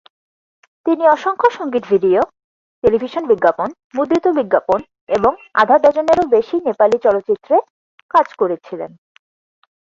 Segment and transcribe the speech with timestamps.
[0.85, 2.21] তিনি অসংখ্য সঙ্গীত-ভিডিও,
[2.83, 4.79] টেলিভিশন বিজ্ঞাপন, মুদ্রিত বিজ্ঞাপন
[5.09, 5.31] এবং
[5.53, 7.55] আধা ডজনেরও বেশি নেপালি চলচ্চিত্রে
[8.11, 8.91] কাজ করেছিলেন।